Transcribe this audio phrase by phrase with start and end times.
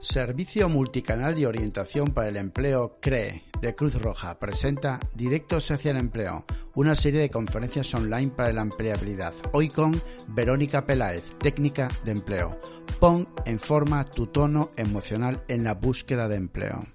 [0.00, 5.96] Servicio Multicanal de Orientación para el Empleo CRE de Cruz Roja presenta Directos hacia el
[5.96, 6.44] Empleo,
[6.76, 9.34] una serie de conferencias online para la empleabilidad.
[9.52, 12.60] Hoy con Verónica Peláez, técnica de empleo.
[13.00, 16.86] Pon en forma tu tono emocional en la búsqueda de empleo.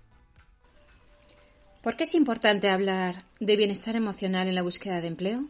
[1.81, 5.49] ¿Por qué es importante hablar de bienestar emocional en la búsqueda de empleo?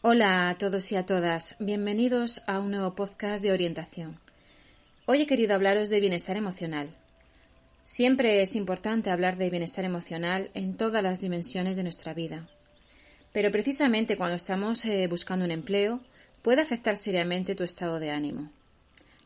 [0.00, 4.25] Hola a todos y a todas, bienvenidos a un nuevo podcast de orientación.
[5.08, 6.88] Hoy he querido hablaros de bienestar emocional.
[7.84, 12.48] Siempre es importante hablar de bienestar emocional en todas las dimensiones de nuestra vida.
[13.32, 16.00] Pero precisamente cuando estamos eh, buscando un empleo,
[16.42, 18.50] puede afectar seriamente tu estado de ánimo.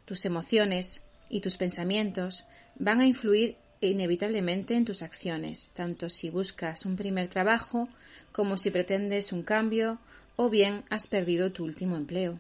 [0.05, 6.85] Tus emociones y tus pensamientos van a influir inevitablemente en tus acciones, tanto si buscas
[6.85, 7.89] un primer trabajo
[8.33, 9.99] como si pretendes un cambio
[10.37, 12.39] o bien has perdido tu último empleo.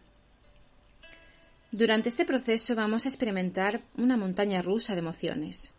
[1.72, 5.72] Durante este proceso vamos a experimentar una montaña rusa de emociones.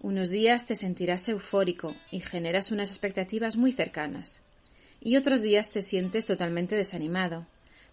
[0.00, 4.42] Unos días te sentirás eufórico y generas unas expectativas muy cercanas.
[5.00, 7.46] Y otros días te sientes totalmente desanimado.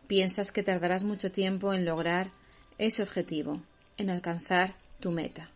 [0.08, 2.32] Piensas que tardarás mucho tiempo en lograr
[2.80, 3.62] ese objetivo,
[3.98, 5.52] en alcanzar tu meta.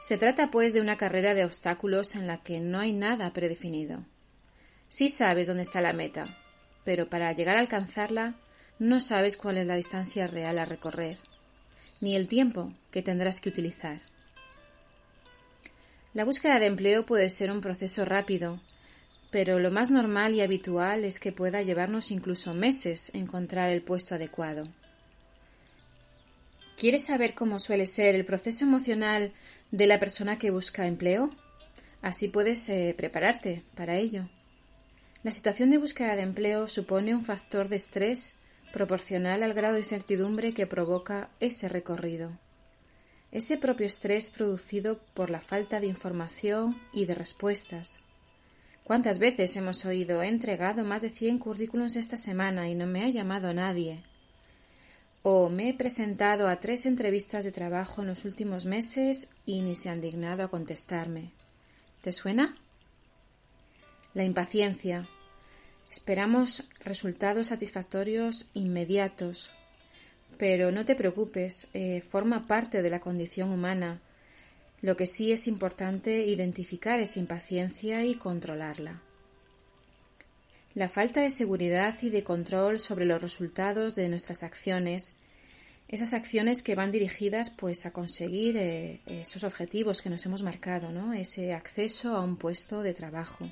[0.00, 4.04] Se trata, pues, de una carrera de obstáculos en la que no hay nada predefinido.
[4.88, 6.38] Sí sabes dónde está la meta,
[6.84, 8.36] pero para llegar a alcanzarla
[8.78, 11.18] no sabes cuál es la distancia real a recorrer,
[12.00, 14.00] ni el tiempo que tendrás que utilizar.
[16.14, 18.60] La búsqueda de empleo puede ser un proceso rápido,
[19.30, 24.14] pero lo más normal y habitual es que pueda llevarnos incluso meses encontrar el puesto
[24.14, 24.68] adecuado.
[26.76, 29.32] ¿Quieres saber cómo suele ser el proceso emocional
[29.72, 31.34] de la persona que busca empleo?
[32.00, 34.28] Así puedes eh, prepararte para ello.
[35.24, 38.34] La situación de búsqueda de empleo supone un factor de estrés
[38.72, 42.32] proporcional al grado de incertidumbre que provoca ese recorrido.
[43.30, 47.98] Ese propio estrés producido por la falta de información y de respuestas.
[48.84, 53.04] ¿Cuántas veces hemos oído he entregado más de cien currículums esta semana y no me
[53.04, 54.02] ha llamado nadie?
[55.22, 59.74] O me he presentado a tres entrevistas de trabajo en los últimos meses y ni
[59.74, 61.32] se han dignado a contestarme.
[62.00, 62.56] ¿Te suena?
[64.14, 65.06] La impaciencia,
[65.90, 69.50] Esperamos resultados satisfactorios inmediatos,
[70.36, 74.00] pero no te preocupes, eh, forma parte de la condición humana.
[74.82, 79.00] Lo que sí es importante identificar esa impaciencia y controlarla.
[80.74, 85.14] La falta de seguridad y de control sobre los resultados de nuestras acciones,
[85.88, 90.92] esas acciones que van dirigidas pues a conseguir eh, esos objetivos que nos hemos marcado,
[90.92, 91.14] ¿no?
[91.14, 93.48] ese acceso a un puesto de trabajo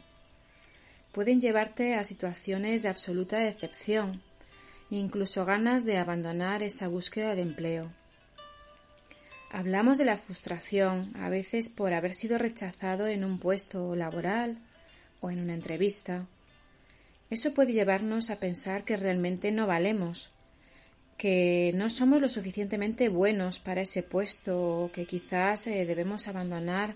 [1.17, 4.21] pueden llevarte a situaciones de absoluta decepción,
[4.91, 7.91] incluso ganas de abandonar esa búsqueda de empleo.
[9.51, 14.59] Hablamos de la frustración, a veces por haber sido rechazado en un puesto laboral
[15.23, 16.27] o en una entrevista.
[17.31, 20.33] Eso puede llevarnos a pensar que realmente no valemos,
[21.17, 26.95] que no somos lo suficientemente buenos para ese puesto o que quizás eh, debemos abandonar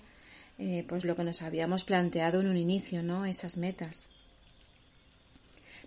[0.62, 3.24] eh, pues lo que nos habíamos planteado en un inicio, ¿no?
[3.24, 4.04] Esas metas.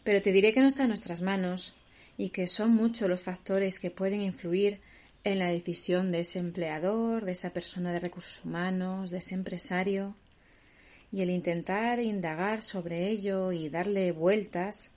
[0.03, 1.75] Pero te diré que no está en nuestras manos
[2.17, 4.81] y que son muchos los factores que pueden influir
[5.23, 10.15] en la decisión de ese empleador, de esa persona de recursos humanos, de ese empresario.
[11.11, 14.89] Y el intentar indagar sobre ello y darle vueltas,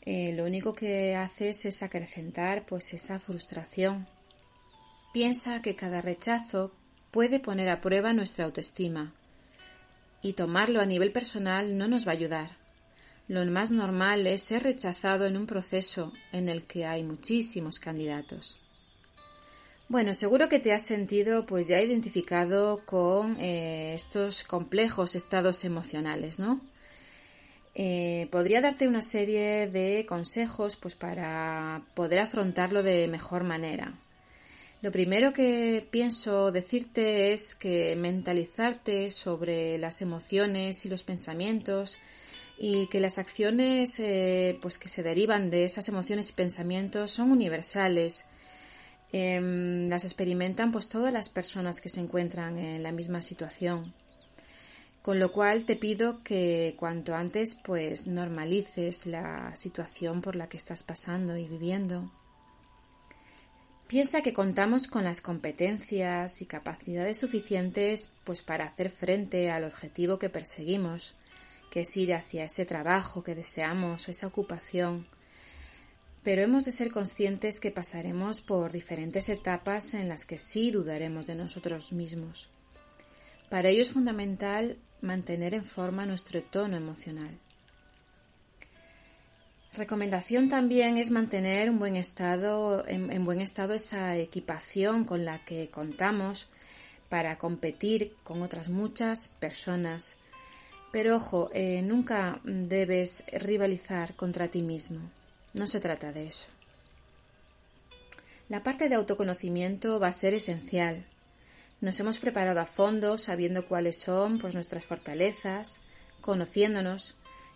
[0.00, 4.08] eh, lo único que haces es acrecentar pues esa frustración.
[5.12, 6.72] Piensa que cada rechazo
[7.10, 9.12] puede poner a prueba nuestra autoestima
[10.22, 12.50] y tomarlo a nivel personal no nos va a ayudar.
[13.28, 18.58] Lo más normal es ser rechazado en un proceso en el que hay muchísimos candidatos.
[19.88, 26.38] Bueno, seguro que te has sentido pues ya identificado con eh, estos complejos estados emocionales,
[26.38, 26.60] ¿no?
[27.74, 33.94] Eh, podría darte una serie de consejos pues para poder afrontarlo de mejor manera.
[34.82, 41.98] Lo primero que pienso decirte es que mentalizarte sobre las emociones y los pensamientos
[42.58, 47.30] y que las acciones eh, pues que se derivan de esas emociones y pensamientos son
[47.30, 48.24] universales.
[49.12, 53.92] Em, las experimentan pues todas las personas que se encuentran en la misma situación.
[55.02, 60.56] Con lo cual te pido que cuanto antes pues normalices la situación por la que
[60.56, 62.10] estás pasando y viviendo.
[63.90, 70.16] Piensa que contamos con las competencias y capacidades suficientes pues para hacer frente al objetivo
[70.16, 71.16] que perseguimos,
[71.72, 75.08] que es ir hacia ese trabajo que deseamos o esa ocupación.
[76.22, 81.26] pero hemos de ser conscientes que pasaremos por diferentes etapas en las que sí dudaremos
[81.26, 82.48] de nosotros mismos.
[83.48, 87.40] Para ello es fundamental mantener en forma nuestro tono emocional.
[89.76, 95.68] Recomendación también es mantener un buen estado, en, buen estado esa equipación con la que
[95.70, 96.48] contamos
[97.08, 100.16] para competir con otras muchas personas.
[100.90, 105.08] Pero ojo, eh, nunca debes rivalizar contra ti mismo.
[105.54, 106.48] No se trata de eso.
[108.48, 111.04] La parte de autoconocimiento va a ser esencial.
[111.80, 115.80] Nos hemos preparado a fondo sabiendo cuáles son pues, nuestras fortalezas,
[116.20, 117.14] conociéndonos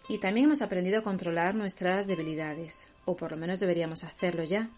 [0.09, 4.71] y también hemos aprendido a controlar nuestras debilidades, o por lo menos deberíamos hacerlo ya.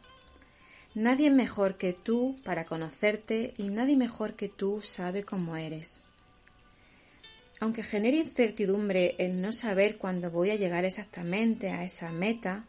[0.94, 6.00] Nadie mejor que tú para conocerte y nadie mejor que tú sabe cómo eres.
[7.60, 12.64] Aunque genere incertidumbre el no saber cuándo voy a llegar exactamente a esa meta,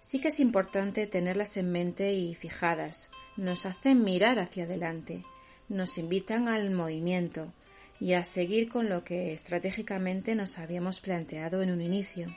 [0.00, 3.10] sí que es importante tenerlas en mente y fijadas.
[3.36, 5.24] Nos hacen mirar hacia adelante,
[5.68, 7.52] nos invitan al movimiento,
[8.00, 12.34] y a seguir con lo que estratégicamente nos habíamos planteado en un inicio.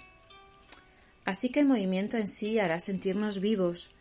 [1.23, 3.91] Así que el movimiento en sí hará sentirnos vivos,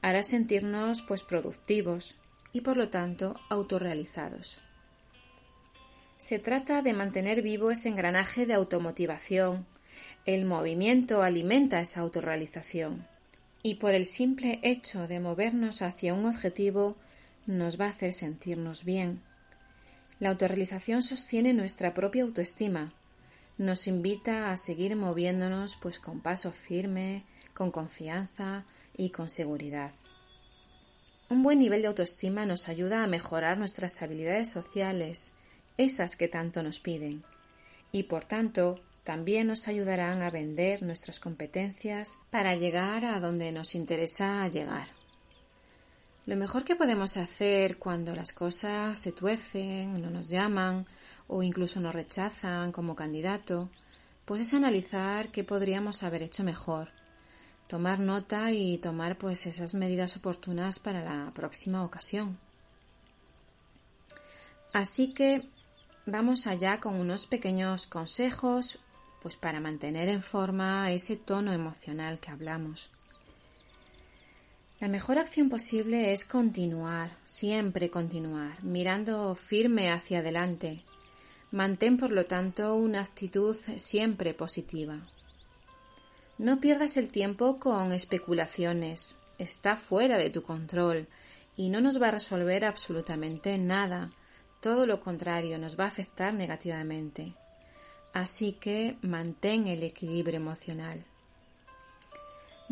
[0.00, 2.18] hará sentirnos pues productivos
[2.52, 4.60] y por lo tanto autorrealizados.
[6.16, 9.66] Se trata de mantener vivo ese engranaje de automotivación.
[10.24, 13.06] El movimiento alimenta esa autorrealización
[13.62, 16.92] y por el simple hecho de movernos hacia un objetivo
[17.46, 19.20] nos va a hacer sentirnos bien
[20.22, 22.92] la autorrealización sostiene nuestra propia autoestima,
[23.58, 27.24] nos invita a seguir moviéndonos pues con paso firme,
[27.54, 28.64] con confianza
[28.96, 29.90] y con seguridad.
[31.28, 35.32] Un buen nivel de autoestima nos ayuda a mejorar nuestras habilidades sociales,
[35.76, 37.24] esas que tanto nos piden,
[37.90, 43.74] y por tanto también nos ayudarán a vender nuestras competencias para llegar a donde nos
[43.74, 45.01] interesa llegar.
[46.24, 50.86] Lo mejor que podemos hacer cuando las cosas se tuercen, no nos llaman
[51.26, 53.70] o incluso nos rechazan como candidato,
[54.24, 56.90] pues es analizar qué podríamos haber hecho mejor,
[57.66, 62.38] tomar nota y tomar pues esas medidas oportunas para la próxima ocasión.
[64.72, 65.48] Así que
[66.06, 68.78] vamos allá con unos pequeños consejos
[69.20, 72.90] pues para mantener en forma ese tono emocional que hablamos.
[74.82, 80.82] La mejor acción posible es continuar, siempre continuar, mirando firme hacia adelante.
[81.52, 84.98] Mantén, por lo tanto, una actitud siempre positiva.
[86.36, 89.14] No pierdas el tiempo con especulaciones.
[89.38, 91.06] Está fuera de tu control
[91.54, 94.10] y no nos va a resolver absolutamente nada.
[94.60, 97.34] Todo lo contrario, nos va a afectar negativamente.
[98.12, 101.04] Así que mantén el equilibrio emocional.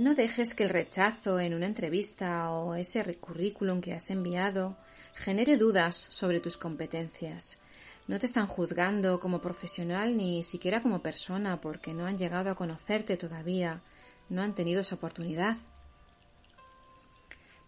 [0.00, 4.79] No dejes que el rechazo en una entrevista o ese currículum que has enviado
[5.14, 7.58] genere dudas sobre tus competencias.
[8.08, 12.55] No te están juzgando como profesional ni siquiera como persona porque no han llegado a
[12.55, 13.82] conocerte todavía,
[14.31, 15.58] no han tenido esa oportunidad.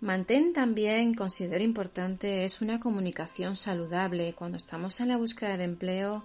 [0.01, 4.33] Mantén también, considero importante, es una comunicación saludable.
[4.33, 6.25] Cuando estamos en la búsqueda de empleo,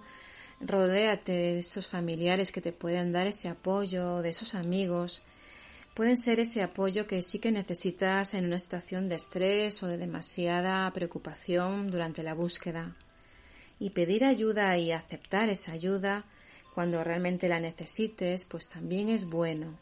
[0.58, 5.22] rodéate de esos familiares que te pueden dar ese apoyo, de esos amigos,
[5.98, 9.98] pueden ser ese apoyo que sí que necesitas en una situación de estrés o de
[9.98, 12.94] demasiada preocupación durante la búsqueda.
[13.80, 16.24] Y pedir ayuda y aceptar esa ayuda
[16.72, 19.76] cuando realmente la necesites, pues también es bueno.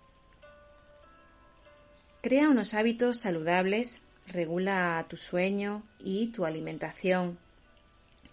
[2.22, 7.38] Crea unos hábitos saludables, regula tu sueño y tu alimentación.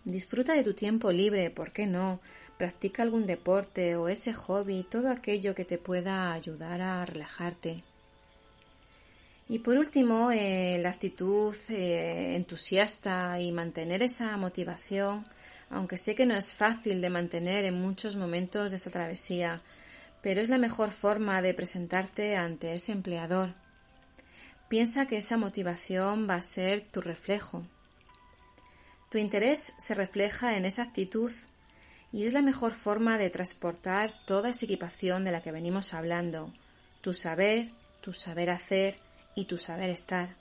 [0.05, 2.21] Disfruta de tu tiempo libre, ¿por qué no?
[2.57, 7.83] Practica algún deporte o ese hobby, todo aquello que te pueda ayudar a relajarte.
[9.49, 15.25] Y por último, eh, la actitud eh, entusiasta y mantener esa motivación,
[15.69, 19.61] aunque sé que no es fácil de mantener en muchos momentos de esta travesía,
[20.21, 23.53] pero es la mejor forma de presentarte ante ese empleador.
[24.69, 27.63] Piensa que esa motivación va a ser tu reflejo.
[29.11, 31.31] Tu interés se refleja en esa actitud
[32.13, 36.53] y es la mejor forma de transportar toda esa equipación de la que venimos hablando,
[37.01, 38.97] tu saber, tu saber hacer
[39.33, 40.35] y tu saber estar.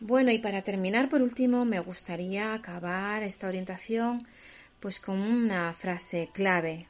[0.00, 4.26] Bueno, y para terminar, por último, me gustaría acabar esta orientación
[4.80, 6.88] pues con una frase clave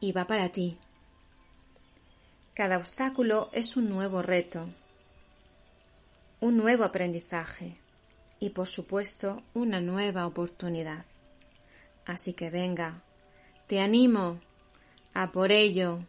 [0.00, 0.78] y va para ti.
[2.54, 4.68] Cada obstáculo es un nuevo reto,
[6.40, 7.74] un nuevo aprendizaje
[8.38, 11.04] y, por supuesto, una nueva oportunidad.
[12.08, 12.96] Así que venga,
[13.66, 14.40] te animo
[15.12, 16.00] a por ello.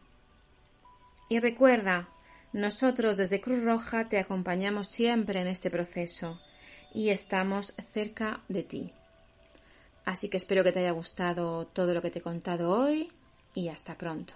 [1.28, 2.08] Y recuerda,
[2.54, 6.40] Nosotros desde Cruz Roja te acompañamos siempre en este proceso
[6.94, 8.92] y estamos cerca de ti.
[10.06, 13.12] Así que espero que te haya gustado todo lo que te he contado hoy
[13.54, 14.34] y hasta pronto.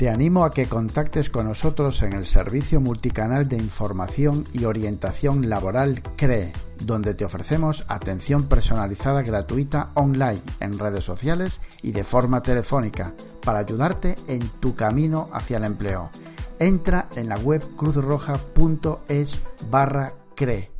[0.00, 5.50] Te animo a que contactes con nosotros en el servicio multicanal de información y orientación
[5.50, 6.54] laboral CREE,
[6.86, 13.12] donde te ofrecemos atención personalizada gratuita online, en redes sociales y de forma telefónica,
[13.44, 16.08] para ayudarte en tu camino hacia el empleo.
[16.58, 19.38] Entra en la web cruzroja.es
[19.68, 20.79] barra CRE